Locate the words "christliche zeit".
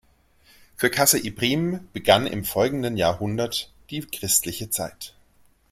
4.01-5.13